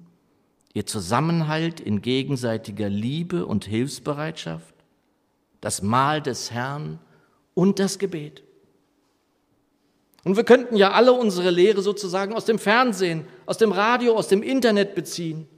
ihr 0.73 0.87
Zusammenhalt 0.87 1.79
in 1.79 2.01
gegenseitiger 2.01 2.89
Liebe 2.89 3.47
und 3.47 3.67
Hilfsbereitschaft, 3.67 4.75
das 5.61 5.83
Mahl 5.83 6.23
des 6.23 6.51
Herrn 6.51 6.99
und 7.55 7.79
das 7.79 7.99
Gebet. 7.99 8.43
Und 10.25 10.37
wir 10.37 10.45
könnten 10.45 10.77
ja 10.77 10.93
alle 10.93 11.13
unsere 11.13 11.51
Lehre 11.51 11.83
sozusagen 11.83 12.33
aus 12.33 12.47
dem 12.47 12.59
Fernsehen, 12.59 13.27
aus 13.45 13.59
dem 13.59 13.73
Radio, 13.73 14.17
aus 14.17 14.29
dem 14.29 14.43
Internet 14.43 14.95
beziehen. 14.95 15.49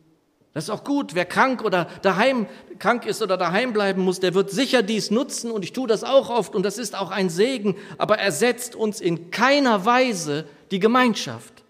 Das 0.55 0.65
ist 0.65 0.71
auch 0.71 0.85
gut. 0.85 1.17
Wer 1.17 1.25
krank 1.25 1.65
oder 1.65 1.89
daheim 2.03 2.47
krank 2.79 3.07
ist 3.07 3.21
oder 3.21 3.37
daheim 3.37 3.73
bleiben 3.73 4.03
muss, 4.03 4.21
der 4.21 4.35
wird 4.35 4.51
sicher 4.51 4.83
dies 4.83 5.11
nutzen 5.11 5.51
und 5.51 5.65
ich 5.65 5.73
tue 5.73 5.89
das 5.89 6.05
auch 6.05 6.31
oft 6.31 6.55
und 6.55 6.63
das 6.63 6.79
ist 6.79 6.95
auch 6.95 7.11
ein 7.11 7.29
Segen, 7.29 7.77
aber 7.99 8.19
ersetzt 8.19 8.77
uns 8.77 9.01
in 9.01 9.33
keiner 9.33 9.85
Weise 9.85 10.47
die 10.71 10.79
Gemeinschaft. 10.79 11.65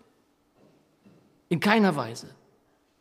In 1.49 1.61
keiner 1.61 1.97
Weise. 1.97 2.29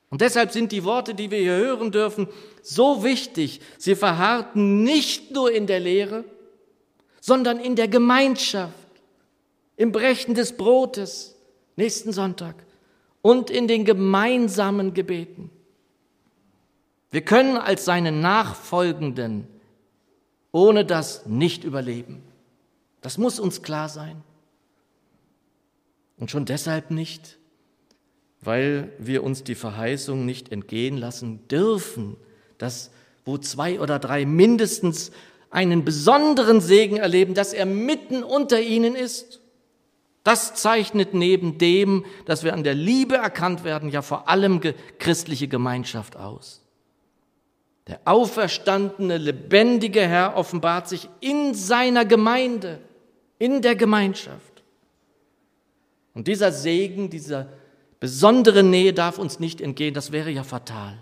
Und 0.10 0.22
deshalb 0.22 0.52
sind 0.52 0.72
die 0.72 0.86
Worte, 0.86 1.16
die 1.16 1.32
wir 1.32 1.40
hier 1.40 1.58
hören 1.58 1.92
dürfen, 1.92 2.30
so 2.62 3.04
wichtig. 3.04 3.60
Sie 3.78 3.96
verharrten 3.96 4.84
nicht 4.84 5.32
nur 5.32 5.52
in 5.52 5.68
der 5.68 5.82
Lehre, 5.82 6.24
sondern 7.20 7.60
in 7.60 7.75
der 7.75 7.90
Gemeinschaft 7.90 8.74
im 9.75 9.92
Brechen 9.92 10.36
des 10.36 10.56
Brotes 10.56 11.36
nächsten 11.75 12.13
Sonntag 12.13 12.56
und 13.22 13.50
in 13.50 13.68
den 13.68 13.86
gemeinsamen 13.86 14.94
Gebeten. 14.94 15.50
Wir 17.13 17.22
können 17.22 17.58
als 17.58 17.86
seine 17.86 18.12
Nachfolgenden 18.12 19.48
ohne 20.51 20.84
das 20.84 21.27
nicht 21.27 21.63
überleben. 21.63 22.24
Das 23.01 23.20
muss 23.20 23.39
uns 23.39 23.62
klar 23.62 23.88
sein. 23.88 24.24
Und 26.17 26.32
schon 26.32 26.46
deshalb 26.46 26.89
nicht, 26.89 27.38
weil 28.41 28.93
wir 28.98 29.24
uns 29.24 29.43
die 29.43 29.53
Verheißung 29.53 30.25
nicht 30.25 30.51
entgehen 30.51 30.98
lassen 30.98 31.48
dürfen, 31.50 32.17
dass 32.58 32.89
wo 33.25 33.38
zwei 33.38 33.79
oder 33.79 34.00
drei 34.00 34.25
mindestens 34.25 35.12
einen 35.51 35.86
besonderen 35.86 36.62
Segen 36.62 36.98
erleben, 36.98 37.36
dass 37.36 37.53
er 37.53 37.67
mitten 37.67 38.24
unter 38.24 38.60
ihnen 38.60 38.96
ist. 38.96 39.39
Das 40.24 40.55
zeichnet 40.55 41.13
neben 41.13 41.60
dem, 41.60 42.05
dass 42.25 42.43
wir 42.43 42.55
an 42.55 42.63
der 42.63 42.74
Liebe 42.74 43.17
erkannt 43.17 43.63
werden, 43.63 43.91
ja 43.91 44.01
vor 44.01 44.29
allem 44.29 44.62
christliche 44.98 45.48
Gemeinschaft 45.48 46.17
aus. 46.17 46.63
Der 47.88 48.00
auferstandene, 48.06 49.18
lebendige 49.18 50.02
Herr 50.02 50.38
offenbart 50.38 50.88
sich 50.88 51.10
in 51.20 51.54
seiner 51.54 52.06
Gemeinde, 52.06 52.80
in 53.40 53.62
der 53.62 53.75
Gemeinschaft. 53.75 54.63
Und 56.13 56.28
dieser 56.28 56.52
Segen, 56.52 57.10
dieser 57.10 57.50
besondere 58.00 58.63
Nähe 58.63 58.94
darf 58.94 59.18
uns 59.18 59.40
nicht 59.40 59.60
entgehen, 59.60 59.94
das 59.94 60.12
wäre 60.12 60.30
ja 60.30 60.44
fatal. 60.44 60.98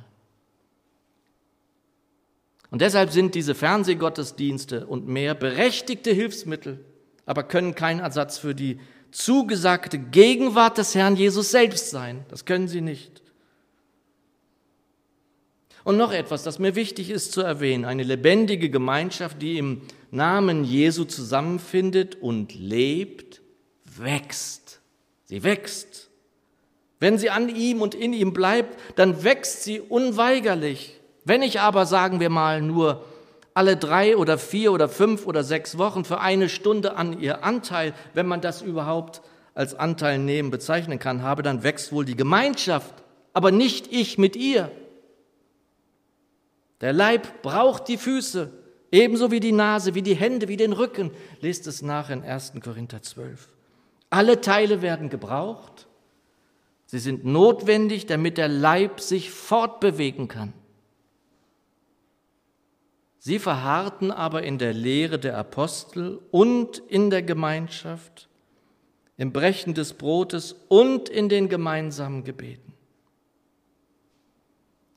Und 2.71 2.81
deshalb 2.81 3.11
sind 3.11 3.35
diese 3.35 3.53
Fernsehgottesdienste 3.53 4.87
und 4.87 5.07
mehr 5.07 5.35
berechtigte 5.35 6.11
Hilfsmittel, 6.11 6.83
aber 7.25 7.43
können 7.43 7.75
kein 7.75 7.99
Ersatz 7.99 8.37
für 8.37 8.55
die 8.55 8.79
zugesagte 9.11 9.99
Gegenwart 9.99 10.77
des 10.77 10.95
Herrn 10.95 11.17
Jesus 11.17 11.51
selbst 11.51 11.89
sein. 11.91 12.25
Das 12.29 12.45
können 12.45 12.69
sie 12.69 12.81
nicht. 12.81 13.20
Und 15.83 15.97
noch 15.97 16.11
etwas, 16.11 16.43
das 16.43 16.59
mir 16.59 16.75
wichtig 16.75 17.09
ist 17.09 17.31
zu 17.31 17.41
erwähnen. 17.41 17.85
Eine 17.85 18.03
lebendige 18.03 18.69
Gemeinschaft, 18.69 19.41
die 19.41 19.57
im 19.57 19.81
Namen 20.11 20.63
Jesu 20.63 21.05
zusammenfindet 21.05 22.15
und 22.21 22.53
lebt, 22.53 23.41
wächst. 23.83 24.81
Sie 25.25 25.43
wächst. 25.43 26.09
Wenn 26.99 27.17
sie 27.17 27.29
an 27.29 27.49
ihm 27.49 27.81
und 27.81 27.95
in 27.95 28.13
ihm 28.13 28.33
bleibt, 28.33 28.77
dann 28.97 29.23
wächst 29.23 29.63
sie 29.63 29.79
unweigerlich. 29.79 30.99
Wenn 31.23 31.41
ich 31.41 31.59
aber, 31.59 31.85
sagen 31.85 32.19
wir 32.19 32.29
mal, 32.29 32.61
nur 32.61 33.03
alle 33.53 33.75
drei 33.75 34.17
oder 34.17 34.37
vier 34.37 34.71
oder 34.71 34.87
fünf 34.87 35.25
oder 35.25 35.43
sechs 35.43 35.77
Wochen 35.77 36.05
für 36.05 36.19
eine 36.19 36.47
Stunde 36.47 36.95
an 36.95 37.19
ihr 37.19 37.43
Anteil, 37.43 37.93
wenn 38.13 38.27
man 38.27 38.41
das 38.41 38.61
überhaupt 38.61 39.21
als 39.53 39.75
Anteil 39.75 40.19
nehmen 40.19 40.51
bezeichnen 40.51 40.99
kann, 40.99 41.23
habe, 41.23 41.43
dann 41.43 41.63
wächst 41.63 41.91
wohl 41.91 42.05
die 42.05 42.15
Gemeinschaft, 42.15 42.93
aber 43.33 43.51
nicht 43.51 43.91
ich 43.91 44.17
mit 44.17 44.35
ihr. 44.35 44.71
Der 46.81 46.93
Leib 46.93 47.43
braucht 47.43 47.87
die 47.87 47.97
Füße, 47.97 48.51
ebenso 48.91 49.31
wie 49.31 49.39
die 49.39 49.51
Nase, 49.51 49.93
wie 49.95 50.01
die 50.01 50.15
Hände, 50.15 50.47
wie 50.47 50.57
den 50.57 50.73
Rücken. 50.73 51.11
Lest 51.39 51.67
es 51.67 51.81
nach 51.81 52.09
in 52.09 52.23
1. 52.23 52.53
Korinther 52.61 53.01
12. 53.01 53.47
Alle 54.09 54.41
Teile 54.41 54.81
werden 54.81 55.09
gebraucht. 55.09 55.87
Sie 56.85 56.99
sind 56.99 57.23
notwendig, 57.23 58.07
damit 58.07 58.37
der 58.37 58.49
Leib 58.49 58.99
sich 58.99 59.31
fortbewegen 59.31 60.27
kann. 60.27 60.53
Sie 63.19 63.37
verharrten 63.37 64.11
aber 64.11 64.41
in 64.43 64.57
der 64.57 64.73
Lehre 64.73 65.19
der 65.19 65.37
Apostel 65.37 66.19
und 66.31 66.79
in 66.79 67.11
der 67.11 67.21
Gemeinschaft, 67.21 68.27
im 69.15 69.31
Brechen 69.31 69.75
des 69.75 69.93
Brotes 69.93 70.55
und 70.69 71.07
in 71.07 71.29
den 71.29 71.47
gemeinsamen 71.47 72.23
Gebeten. 72.23 72.70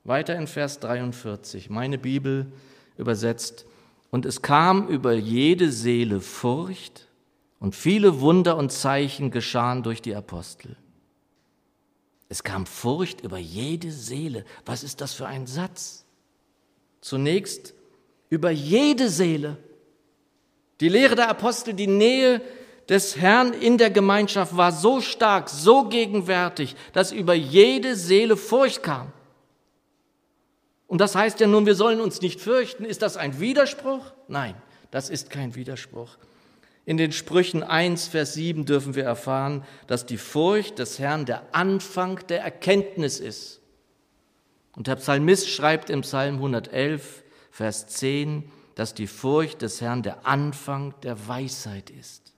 Weiter 0.05 0.35
in 0.35 0.47
Vers 0.47 0.79
43, 0.79 1.69
meine 1.69 1.97
Bibel 1.97 2.45
übersetzt, 2.97 3.65
und 4.11 4.25
es 4.25 4.41
kam 4.41 4.87
über 4.87 5.13
jede 5.13 5.71
Seele 5.71 6.21
Furcht, 6.21 7.07
und 7.59 7.75
viele 7.75 8.21
Wunder 8.21 8.57
und 8.57 8.71
Zeichen 8.71 9.31
geschahen 9.31 9.81
durch 9.81 10.01
die 10.01 10.15
Apostel. 10.15 10.75
Es 12.29 12.43
kam 12.43 12.67
Furcht 12.67 13.21
über 13.21 13.39
jede 13.39 13.91
Seele. 13.91 14.45
Was 14.65 14.83
ist 14.83 15.01
das 15.01 15.13
für 15.13 15.25
ein 15.25 15.47
Satz? 15.47 16.05
Zunächst 17.01 17.73
über 18.29 18.51
jede 18.51 19.09
Seele. 19.09 19.57
Die 20.79 20.89
Lehre 20.89 21.15
der 21.15 21.29
Apostel, 21.29 21.73
die 21.73 21.87
Nähe 21.87 22.41
des 22.89 23.17
Herrn 23.17 23.53
in 23.53 23.79
der 23.79 23.89
Gemeinschaft 23.89 24.55
war 24.55 24.71
so 24.71 25.01
stark, 25.01 25.49
so 25.49 25.85
gegenwärtig, 25.85 26.75
dass 26.93 27.11
über 27.11 27.33
jede 27.33 27.95
Seele 27.95 28.37
Furcht 28.37 28.83
kam. 28.83 29.11
Und 30.95 30.99
das 30.99 31.13
heißt 31.13 31.41
ja 31.41 31.47
nun, 31.47 31.65
wir 31.65 31.75
sollen 31.75 31.99
uns 31.99 32.21
nicht 32.21 32.39
fürchten. 32.39 32.85
Ist 32.85 33.01
das 33.01 33.17
ein 33.17 33.41
Widerspruch? 33.41 34.13
Nein, 34.29 34.55
das 34.91 35.09
ist 35.09 35.29
kein 35.29 35.53
Widerspruch. 35.53 36.17
In 36.85 36.95
den 36.95 37.11
Sprüchen 37.11 37.63
1, 37.63 38.07
Vers 38.07 38.35
7 38.35 38.63
dürfen 38.63 38.95
wir 38.95 39.03
erfahren, 39.03 39.65
dass 39.87 40.05
die 40.05 40.15
Furcht 40.15 40.79
des 40.79 40.97
Herrn 40.97 41.25
der 41.25 41.53
Anfang 41.53 42.25
der 42.29 42.43
Erkenntnis 42.43 43.19
ist. 43.19 43.59
Und 44.77 44.87
der 44.87 44.95
Psalmist 44.95 45.49
schreibt 45.49 45.89
im 45.89 45.99
Psalm 45.99 46.35
111, 46.35 47.25
Vers 47.51 47.87
10, 47.87 48.49
dass 48.75 48.93
die 48.93 49.07
Furcht 49.07 49.63
des 49.63 49.81
Herrn 49.81 50.01
der 50.01 50.25
Anfang 50.25 50.93
der 51.03 51.27
Weisheit 51.27 51.89
ist. 51.89 52.31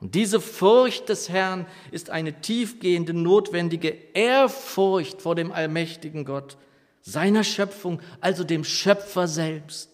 Und 0.00 0.16
diese 0.16 0.40
Furcht 0.40 1.08
des 1.08 1.28
Herrn 1.28 1.66
ist 1.92 2.10
eine 2.10 2.40
tiefgehende, 2.40 3.14
notwendige 3.14 3.96
Ehrfurcht 4.14 5.22
vor 5.22 5.36
dem 5.36 5.52
allmächtigen 5.52 6.24
Gott, 6.24 6.56
seiner 7.02 7.44
Schöpfung, 7.44 8.00
also 8.20 8.44
dem 8.44 8.64
Schöpfer 8.64 9.28
selbst. 9.28 9.92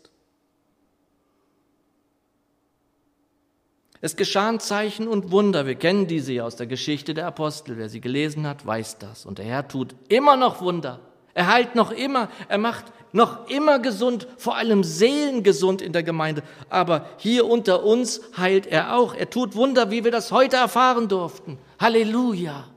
Es 4.00 4.14
geschahen 4.14 4.60
Zeichen 4.60 5.08
und 5.08 5.32
Wunder. 5.32 5.66
Wir 5.66 5.74
kennen 5.74 6.06
diese 6.06 6.32
ja 6.32 6.44
aus 6.44 6.54
der 6.54 6.68
Geschichte 6.68 7.14
der 7.14 7.26
Apostel. 7.26 7.76
Wer 7.78 7.88
sie 7.88 8.00
gelesen 8.00 8.46
hat, 8.46 8.64
weiß 8.64 8.98
das. 8.98 9.26
Und 9.26 9.38
der 9.38 9.46
Herr 9.46 9.66
tut 9.66 9.96
immer 10.08 10.36
noch 10.36 10.60
Wunder. 10.60 11.00
Er 11.34 11.48
heilt 11.48 11.74
noch 11.74 11.90
immer. 11.90 12.30
Er 12.48 12.58
macht 12.58 12.84
noch 13.12 13.48
immer 13.48 13.78
gesund, 13.80 14.28
vor 14.36 14.56
allem 14.56 14.84
seelengesund 14.84 15.82
in 15.82 15.92
der 15.92 16.04
Gemeinde. 16.04 16.42
Aber 16.68 17.08
hier 17.16 17.46
unter 17.46 17.82
uns 17.82 18.20
heilt 18.36 18.66
er 18.66 18.96
auch. 18.96 19.14
Er 19.14 19.30
tut 19.30 19.56
Wunder, 19.56 19.90
wie 19.90 20.04
wir 20.04 20.12
das 20.12 20.30
heute 20.30 20.56
erfahren 20.56 21.08
durften. 21.08 21.58
Halleluja. 21.80 22.68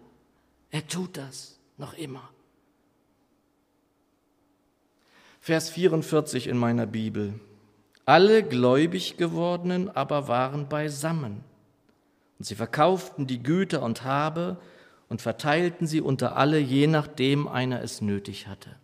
Er 0.72 0.88
tut 0.88 1.18
das 1.18 1.60
noch 1.78 1.94
immer. 1.94 2.30
Vers 5.44 5.72
44 5.72 6.46
in 6.46 6.56
meiner 6.56 6.86
Bibel. 6.86 7.34
Alle 8.06 8.44
gläubig 8.44 9.18
gewordenen 9.18 9.90
aber 9.90 10.28
waren 10.28 10.70
beisammen. 10.70 11.44
Und 12.38 12.46
sie 12.46 12.54
verkauften 12.54 13.26
die 13.26 13.42
Güter 13.42 13.82
und 13.82 14.04
Habe 14.04 14.58
und 15.10 15.20
verteilten 15.20 15.88
sie 15.88 16.00
unter 16.00 16.38
alle, 16.38 16.60
je 16.60 16.86
nachdem 16.86 17.48
einer 17.48 17.82
es 17.82 18.02
nötig 18.02 18.46
hatte. 18.46 18.76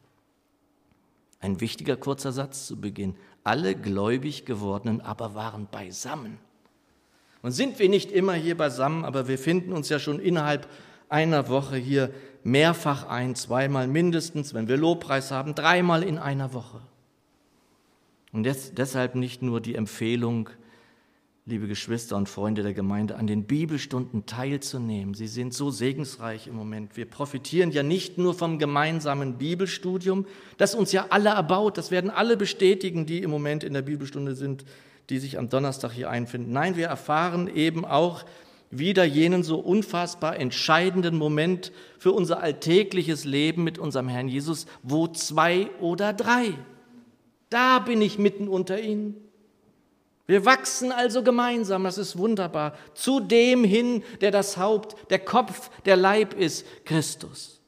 Ein 1.39 1.61
wichtiger 1.61 1.95
kurzer 1.95 2.31
Satz 2.31 2.65
zu 2.65 2.81
Beginn. 2.81 3.15
Alle 3.43 3.75
gläubig 3.75 4.43
gewordenen 4.43 4.99
aber 4.99 5.35
waren 5.35 5.67
beisammen. 5.67 6.39
Und 7.43 7.51
sind 7.51 7.77
wir 7.77 7.87
nicht 7.87 8.11
immer 8.11 8.33
hier 8.33 8.57
beisammen, 8.57 9.05
aber 9.05 9.27
wir 9.27 9.37
finden 9.37 9.73
uns 9.73 9.89
ja 9.89 9.99
schon 9.99 10.19
innerhalb 10.19 10.67
einer 11.07 11.49
Woche 11.49 11.77
hier 11.77 12.11
mehrfach 12.47 13.07
ein, 13.07 13.35
zweimal 13.35 13.87
mindestens, 13.87 14.53
wenn 14.53 14.69
wir 14.69 14.77
Lobpreis 14.77 15.31
haben, 15.31 15.53
dreimal 15.53 16.01
in 16.01 16.17
einer 16.17 16.53
Woche. 16.53 16.79
Und 18.31 18.45
jetzt, 18.45 18.77
deshalb 18.77 19.15
nicht 19.15 19.41
nur 19.41 19.59
die 19.59 19.75
Empfehlung, 19.75 20.49
liebe 21.45 21.67
Geschwister 21.67 22.15
und 22.15 22.29
Freunde 22.29 22.63
der 22.63 22.73
Gemeinde, 22.73 23.17
an 23.17 23.27
den 23.27 23.43
Bibelstunden 23.43 24.25
teilzunehmen. 24.25 25.13
Sie 25.13 25.27
sind 25.27 25.53
so 25.53 25.71
segensreich 25.71 26.47
im 26.47 26.55
Moment. 26.55 26.95
Wir 26.95 27.05
profitieren 27.05 27.71
ja 27.71 27.83
nicht 27.83 28.17
nur 28.17 28.33
vom 28.33 28.59
gemeinsamen 28.59 29.37
Bibelstudium, 29.37 30.25
das 30.57 30.73
uns 30.73 30.93
ja 30.93 31.07
alle 31.09 31.29
erbaut, 31.29 31.77
das 31.77 31.91
werden 31.91 32.09
alle 32.09 32.37
bestätigen, 32.37 33.05
die 33.05 33.23
im 33.23 33.29
Moment 33.29 33.65
in 33.65 33.73
der 33.73 33.81
Bibelstunde 33.81 34.35
sind, 34.35 34.63
die 35.09 35.19
sich 35.19 35.37
am 35.37 35.49
Donnerstag 35.49 35.91
hier 35.91 36.09
einfinden. 36.09 36.53
Nein, 36.53 36.77
wir 36.77 36.87
erfahren 36.87 37.47
eben 37.53 37.83
auch 37.83 38.23
wieder 38.69 39.05
jenen 39.05 39.43
so 39.43 39.59
unfassbar 39.59 40.37
entscheidenden 40.37 41.15
Moment 41.17 41.71
für 41.97 42.11
unser 42.11 42.41
alltägliches 42.41 43.25
Leben 43.25 43.63
mit 43.63 43.79
unserem 43.79 44.09
Herrn 44.09 44.27
Jesus, 44.27 44.65
wo 44.83 45.07
zwei 45.07 45.69
oder 45.79 46.13
drei 46.13 46.53
da 47.49 47.79
bin 47.79 48.01
ich 48.01 48.17
mitten 48.17 48.47
unter 48.47 48.79
ihnen. 48.79 49.15
Wir 50.25 50.43
wachsen 50.43 50.91
also 50.91 51.23
gemeinsam, 51.23 51.85
das 51.85 51.97
ist 51.97 52.17
wunderbar, 52.17 52.73
zu 52.93 53.21
dem 53.21 53.63
hin, 53.63 54.03
der 54.19 54.31
das 54.31 54.57
Haupt, 54.57 55.09
der 55.09 55.19
Kopf, 55.19 55.69
der 55.85 55.95
Leib 55.95 56.33
ist, 56.33 56.65
Christus. 56.83 57.61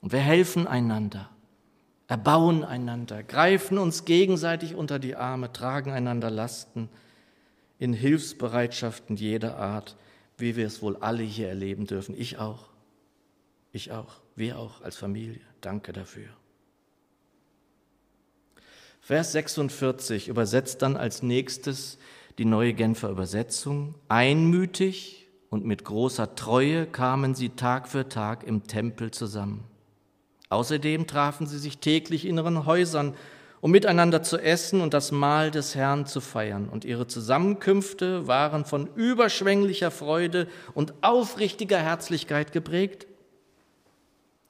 Und 0.00 0.12
wir 0.12 0.20
helfen 0.20 0.68
einander, 0.68 1.28
erbauen 2.06 2.62
einander, 2.62 3.24
greifen 3.24 3.78
uns 3.78 4.04
gegenseitig 4.04 4.76
unter 4.76 5.00
die 5.00 5.16
Arme, 5.16 5.52
tragen 5.52 5.90
einander 5.90 6.30
Lasten 6.30 6.88
in 7.78 7.92
Hilfsbereitschaften 7.92 9.16
jeder 9.16 9.58
Art, 9.58 9.96
wie 10.38 10.56
wir 10.56 10.66
es 10.66 10.82
wohl 10.82 10.96
alle 10.96 11.22
hier 11.22 11.48
erleben 11.48 11.86
dürfen. 11.86 12.14
Ich 12.18 12.38
auch. 12.38 12.68
Ich 13.72 13.92
auch. 13.92 14.20
Wir 14.34 14.58
auch 14.58 14.82
als 14.82 14.96
Familie. 14.96 15.40
Danke 15.60 15.92
dafür. 15.92 16.28
Vers 19.00 19.32
46 19.32 20.28
übersetzt 20.28 20.82
dann 20.82 20.96
als 20.96 21.22
nächstes 21.22 21.98
die 22.38 22.44
neue 22.44 22.74
Genfer 22.74 23.10
Übersetzung. 23.10 23.94
Einmütig 24.08 25.28
und 25.48 25.64
mit 25.64 25.84
großer 25.84 26.34
Treue 26.34 26.86
kamen 26.86 27.34
sie 27.34 27.50
Tag 27.50 27.88
für 27.88 28.08
Tag 28.08 28.44
im 28.44 28.66
Tempel 28.66 29.10
zusammen. 29.10 29.64
Außerdem 30.48 31.06
trafen 31.06 31.46
sie 31.46 31.58
sich 31.58 31.78
täglich 31.78 32.24
in 32.24 32.36
ihren 32.36 32.66
Häusern, 32.66 33.14
um 33.60 33.70
miteinander 33.70 34.22
zu 34.22 34.38
essen 34.38 34.80
und 34.80 34.94
das 34.94 35.12
Mahl 35.12 35.50
des 35.50 35.74
Herrn 35.74 36.06
zu 36.06 36.20
feiern. 36.20 36.68
Und 36.68 36.84
ihre 36.84 37.06
Zusammenkünfte 37.06 38.26
waren 38.26 38.64
von 38.64 38.88
überschwänglicher 38.94 39.90
Freude 39.90 40.48
und 40.74 40.94
aufrichtiger 41.02 41.78
Herzlichkeit 41.78 42.52
geprägt. 42.52 43.06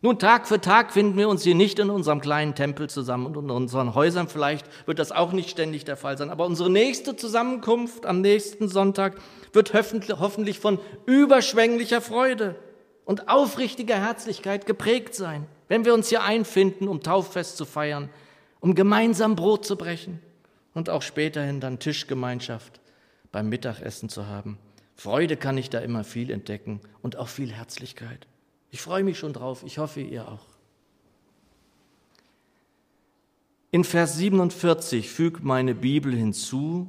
Nun, 0.03 0.19
Tag 0.19 0.47
für 0.47 0.61
Tag 0.61 0.93
finden 0.93 1.17
wir 1.17 1.29
uns 1.29 1.43
hier 1.43 1.55
nicht 1.55 1.79
in 1.79 1.89
unserem 1.89 2.21
kleinen 2.21 2.55
Tempel 2.55 2.89
zusammen 2.89 3.27
und 3.27 3.45
in 3.45 3.51
unseren 3.51 3.95
Häusern. 3.95 4.29
Vielleicht 4.29 4.67
wird 4.87 4.99
das 4.99 5.11
auch 5.11 5.33
nicht 5.33 5.51
ständig 5.51 5.85
der 5.85 5.97
Fall 5.97 6.19
sein. 6.19 6.31
Aber 6.31 6.47
unsere 6.47 6.71
nächste 6.71 7.17
Zusammenkunft 7.17 8.05
am 8.05 8.21
nächsten 8.21 8.69
Sonntag 8.69 9.17
wird 9.53 9.73
hoffentlich 9.73 10.61
von 10.61 10.79
überschwänglicher 11.07 12.01
Freude 12.01 12.57
und 13.07 13.29
aufrichtiger 13.29 13.97
Herzlichkeit 13.97 14.67
geprägt 14.67 15.15
sein, 15.15 15.47
wenn 15.69 15.85
wir 15.85 15.95
uns 15.95 16.09
hier 16.09 16.23
einfinden, 16.23 16.89
um 16.89 17.03
Tauffest 17.03 17.57
zu 17.57 17.65
feiern, 17.65 18.11
um 18.61 18.75
gemeinsam 18.75 19.37
Brot 19.37 19.65
zu 19.65 19.77
brechen 19.77 20.21
und 20.75 20.91
auch 20.91 21.03
späterhin 21.03 21.61
dann 21.61 21.79
Tischgemeinschaft 21.79 22.81
beim 23.33 23.49
Mittagessen 23.49 24.09
zu 24.09 24.27
haben. 24.27 24.59
Freude 24.95 25.37
kann 25.37 25.59
ich 25.59 25.71
da 25.71 25.81
immer 25.81 26.05
viel 26.05 26.31
entdecken 26.31 26.81
und 27.03 27.17
auch 27.17 27.29
viel 27.29 27.53
Herzlichkeit. 27.53 28.27
Ich 28.71 28.81
freue 28.81 29.05
mich 29.05 29.19
schon 29.19 29.33
drauf. 29.33 29.63
Ich 29.65 29.79
hoffe, 29.79 30.01
ihr 30.01 30.29
auch. 30.29 30.47
In 33.71 33.85
Vers 33.85 34.17
47 34.17 35.11
fügt 35.11 35.45
meine 35.45 35.75
Bibel 35.75 36.15
hinzu 36.15 36.89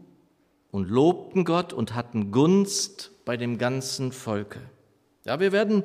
und 0.71 0.89
lobten 0.89 1.43
Gott 1.43 1.73
und 1.73 1.95
hatten 1.95 2.31
Gunst 2.31 3.11
bei 3.25 3.35
dem 3.35 3.57
ganzen 3.57 4.11
Volke. 4.11 4.61
Ja, 5.25 5.39
wir 5.39 5.51
werden 5.51 5.83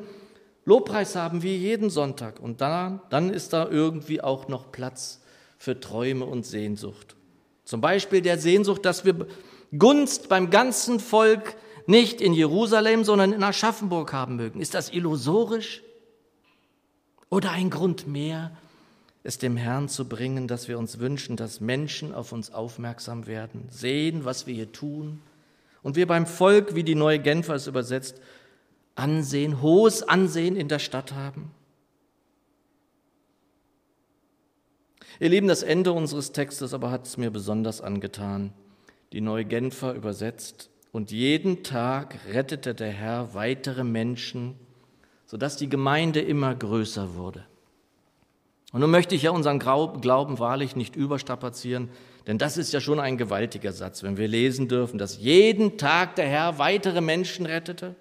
Lobpreis 0.64 1.16
haben 1.16 1.42
wie 1.42 1.56
jeden 1.56 1.90
Sonntag 1.90 2.38
und 2.38 2.60
dann, 2.60 3.00
dann 3.10 3.30
ist 3.30 3.52
da 3.52 3.68
irgendwie 3.68 4.20
auch 4.20 4.46
noch 4.46 4.70
Platz 4.70 5.21
für 5.62 5.78
Träume 5.78 6.24
und 6.24 6.44
Sehnsucht. 6.44 7.14
Zum 7.62 7.80
Beispiel 7.80 8.20
der 8.20 8.36
Sehnsucht, 8.36 8.84
dass 8.84 9.04
wir 9.04 9.28
Gunst 9.78 10.28
beim 10.28 10.50
ganzen 10.50 10.98
Volk 10.98 11.54
nicht 11.86 12.20
in 12.20 12.34
Jerusalem, 12.34 13.04
sondern 13.04 13.32
in 13.32 13.44
Aschaffenburg 13.44 14.12
haben 14.12 14.34
mögen. 14.34 14.60
Ist 14.60 14.74
das 14.74 14.92
illusorisch? 14.92 15.84
Oder 17.30 17.52
ein 17.52 17.70
Grund 17.70 18.08
mehr, 18.08 18.50
es 19.22 19.38
dem 19.38 19.56
Herrn 19.56 19.88
zu 19.88 20.08
bringen, 20.08 20.48
dass 20.48 20.66
wir 20.66 20.80
uns 20.80 20.98
wünschen, 20.98 21.36
dass 21.36 21.60
Menschen 21.60 22.12
auf 22.12 22.32
uns 22.32 22.52
aufmerksam 22.52 23.28
werden, 23.28 23.68
sehen, 23.70 24.24
was 24.24 24.48
wir 24.48 24.54
hier 24.54 24.72
tun 24.72 25.22
und 25.84 25.94
wir 25.94 26.08
beim 26.08 26.26
Volk, 26.26 26.74
wie 26.74 26.82
die 26.82 26.96
neue 26.96 27.20
Genfer 27.20 27.54
es 27.54 27.68
übersetzt, 27.68 28.20
Ansehen, 28.96 29.62
hohes 29.62 30.02
Ansehen 30.02 30.56
in 30.56 30.66
der 30.66 30.80
Stadt 30.80 31.12
haben? 31.12 31.52
Ihr 35.22 35.30
Lieben, 35.30 35.48
das 35.48 35.62
Ende 35.62 35.92
unseres 35.92 36.32
Textes 36.32 36.74
aber 36.74 36.90
hat 36.90 37.06
es 37.06 37.16
mir 37.16 37.30
besonders 37.30 37.80
angetan. 37.80 38.52
Die 39.12 39.20
neue 39.20 39.44
Genfer 39.44 39.94
übersetzt, 39.94 40.68
und 40.90 41.10
jeden 41.10 41.62
Tag 41.62 42.18
rettete 42.30 42.74
der 42.74 42.90
Herr 42.90 43.32
weitere 43.32 43.82
Menschen 43.84 44.56
sodass 45.32 45.56
die 45.56 45.70
Gemeinde 45.70 46.20
immer 46.20 46.54
größer 46.54 47.14
wurde. 47.14 47.46
Und 48.70 48.82
nun 48.82 48.90
möchte 48.90 49.14
ich 49.14 49.22
ja 49.22 49.30
unseren 49.30 49.58
Glauben 49.58 50.38
wahrlich 50.38 50.76
nicht 50.76 50.94
überstrapazieren, 50.94 51.88
denn 52.26 52.36
das 52.36 52.58
ist 52.58 52.74
ja 52.74 52.82
schon 52.82 53.00
ein 53.00 53.16
gewaltiger 53.16 53.72
Satz, 53.72 54.02
wenn 54.02 54.18
wir 54.18 54.28
lesen 54.28 54.68
dürfen, 54.68 54.98
dass 54.98 55.16
jeden 55.16 55.78
Tag 55.78 56.16
der 56.16 56.26
Herr 56.26 56.58
weitere 56.58 57.00
Menschen 57.00 57.46
rettete. 57.46 57.94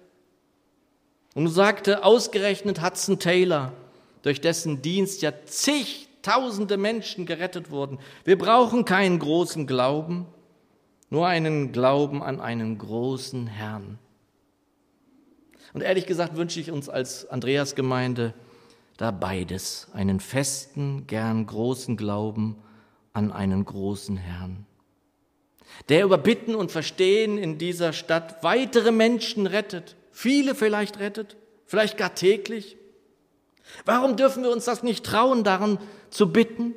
Und 1.34 1.44
nun 1.44 1.52
sagte 1.52 2.04
ausgerechnet 2.04 2.82
Hudson 2.82 3.18
Taylor, 3.18 3.72
durch 4.20 4.42
dessen 4.42 4.82
Dienst 4.82 5.22
ja 5.22 5.32
zigtausende 6.22 6.76
Menschen 6.76 7.26
gerettet 7.26 7.70
wurden, 7.70 7.98
wir 8.24 8.38
brauchen 8.38 8.84
keinen 8.84 9.18
großen 9.18 9.66
Glauben, 9.66 10.26
nur 11.10 11.26
einen 11.26 11.72
Glauben 11.72 12.22
an 12.22 12.40
einen 12.40 12.78
großen 12.78 13.48
Herrn. 13.48 13.98
Und 15.72 15.82
ehrlich 15.82 16.06
gesagt 16.06 16.36
wünsche 16.36 16.60
ich 16.60 16.70
uns 16.70 16.88
als 16.88 17.28
Andreasgemeinde 17.28 18.34
da 18.98 19.10
beides, 19.10 19.88
einen 19.94 20.20
festen, 20.20 21.08
gern 21.08 21.44
großen 21.46 21.96
Glauben 21.96 22.56
an 23.12 23.32
einen 23.32 23.64
großen 23.64 24.16
Herrn, 24.16 24.64
der 25.88 26.04
über 26.04 26.18
Bitten 26.18 26.54
und 26.54 26.70
Verstehen 26.70 27.36
in 27.36 27.58
dieser 27.58 27.92
Stadt 27.92 28.44
weitere 28.44 28.92
Menschen 28.92 29.46
rettet, 29.48 29.96
viele 30.12 30.54
vielleicht 30.54 31.00
rettet, 31.00 31.36
vielleicht 31.66 31.98
gar 31.98 32.14
täglich. 32.14 32.76
Warum 33.84 34.16
dürfen 34.16 34.42
wir 34.42 34.50
uns 34.50 34.64
das 34.64 34.82
nicht 34.82 35.04
trauen, 35.04 35.44
daran 35.44 35.78
zu 36.10 36.32
bitten? 36.32 36.74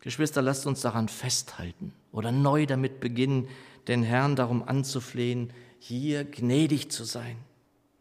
Geschwister, 0.00 0.42
lasst 0.42 0.66
uns 0.66 0.80
daran 0.80 1.08
festhalten 1.08 1.92
oder 2.12 2.32
neu 2.32 2.66
damit 2.66 3.00
beginnen, 3.00 3.48
den 3.88 4.02
Herrn 4.02 4.36
darum 4.36 4.62
anzuflehen, 4.62 5.52
hier 5.78 6.24
gnädig 6.24 6.90
zu 6.90 7.04
sein. 7.04 7.36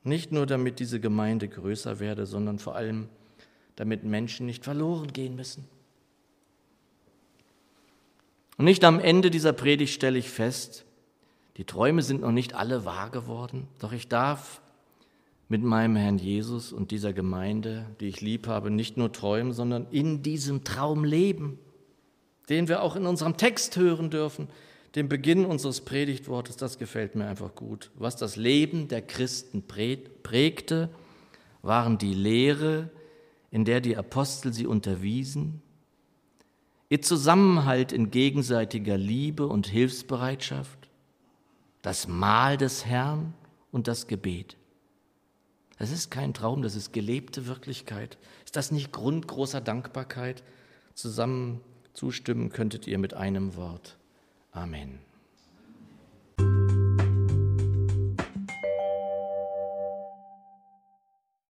Nicht 0.04 0.32
nur 0.32 0.46
damit 0.46 0.80
diese 0.80 1.00
Gemeinde 1.00 1.48
größer 1.48 2.00
werde, 2.00 2.26
sondern 2.26 2.60
vor 2.60 2.76
allem 2.76 3.10
damit 3.76 4.04
Menschen 4.04 4.46
nicht 4.46 4.64
verloren 4.64 5.12
gehen 5.14 5.36
müssen. 5.36 5.66
Und 8.58 8.66
nicht 8.66 8.84
am 8.84 9.00
Ende 9.00 9.32
dieser 9.32 9.54
Predigt 9.54 9.94
stelle 9.94 10.20
ich 10.20 10.30
fest, 10.30 10.86
die 11.58 11.64
Träume 11.66 12.02
sind 12.02 12.22
noch 12.22 12.32
nicht 12.32 12.54
alle 12.54 12.86
wahr 12.86 13.10
geworden, 13.10 13.68
doch 13.80 13.92
ich 13.92 14.08
darf 14.08 14.62
mit 15.50 15.64
meinem 15.64 15.96
Herrn 15.96 16.20
Jesus 16.20 16.72
und 16.72 16.92
dieser 16.92 17.12
Gemeinde, 17.12 17.88
die 18.00 18.08
ich 18.08 18.22
lieb 18.22 18.48
habe, 18.48 18.70
nicht 18.70 18.98
nur 18.98 19.12
träumen, 19.12 19.52
sondern 19.52 19.88
in 19.90 20.22
diesem 20.22 20.64
Traum 20.64 21.04
leben, 21.04 21.58
den 22.50 22.68
wir 22.68 22.84
auch 22.84 22.96
in 22.96 23.08
unserem 23.08 23.36
Text 23.36 23.76
hören 23.76 24.12
dürfen, 24.12 24.48
dem 24.96 25.10
Beginn 25.10 25.46
unseres 25.46 25.82
Predigtwortes. 25.82 26.56
Das 26.56 26.78
gefällt 26.78 27.16
mir 27.16 27.26
einfach 27.26 27.56
gut. 27.56 27.90
Was 27.96 28.16
das 28.16 28.36
Leben 28.36 28.88
der 28.88 29.02
Christen 29.02 29.64
prägte, 29.64 30.90
waren 31.64 31.98
die 31.98 32.14
Lehre, 32.14 32.90
in 33.50 33.66
der 33.66 33.82
die 33.82 33.98
Apostel 33.98 34.54
sie 34.54 34.68
unterwiesen, 34.68 35.64
ihr 36.90 37.02
Zusammenhalt 37.02 37.92
in 37.92 38.12
gegenseitiger 38.12 38.98
Liebe 38.98 39.48
und 39.48 39.66
Hilfsbereitschaft, 39.68 40.90
das 41.82 42.08
Mahl 42.08 42.58
des 42.58 42.86
Herrn 42.86 43.34
und 43.72 43.88
das 43.88 44.06
Gebet. 44.06 44.59
Das 45.80 45.92
ist 45.92 46.12
kein 46.12 46.34
Traum, 46.34 46.62
das 46.62 46.76
ist 46.76 46.92
gelebte 46.92 47.48
Wirklichkeit. 47.48 48.18
Ist 48.46 48.58
das 48.58 48.70
nicht 48.70 48.92
Grund 48.92 49.28
großer 49.28 49.62
Dankbarkeit? 49.62 50.44
Zusammen 50.94 51.62
zustimmen 51.94 52.50
könntet 52.50 52.86
ihr 52.86 53.00
mit 53.00 53.14
einem 53.14 53.56
Wort. 53.56 53.98
Amen. 54.52 55.00